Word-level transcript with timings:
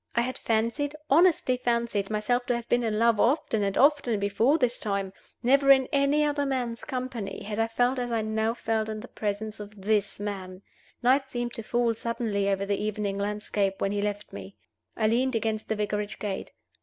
I 0.15 0.21
had 0.21 0.39
fancied, 0.39 0.95
honestly 1.11 1.57
fancied, 1.57 2.09
myself 2.09 2.47
to 2.47 2.55
have 2.55 2.67
been 2.67 2.81
in 2.81 2.97
love 2.97 3.19
often 3.19 3.61
and 3.61 3.77
often 3.77 4.19
before 4.19 4.57
this 4.57 4.79
time. 4.79 5.13
Never 5.43 5.69
in 5.69 5.87
any 5.93 6.25
other 6.25 6.43
man's 6.43 6.83
company 6.83 7.43
had 7.43 7.59
I 7.59 7.67
felt 7.67 7.99
as 7.99 8.11
I 8.11 8.23
now 8.23 8.55
felt 8.55 8.89
in 8.89 9.01
the 9.01 9.07
presence 9.07 9.59
of 9.59 9.79
this 9.79 10.19
man. 10.19 10.63
Night 11.03 11.29
seemed 11.29 11.53
to 11.53 11.61
fall 11.61 11.93
suddenly 11.93 12.49
over 12.49 12.65
the 12.65 12.83
evening 12.83 13.19
landscape 13.19 13.75
when 13.79 13.91
he 13.91 14.01
left 14.01 14.33
me. 14.33 14.55
I 14.97 15.05
leaned 15.05 15.35
against 15.35 15.69
the 15.69 15.75
Vicarage 15.75 16.17
gate. 16.17 16.51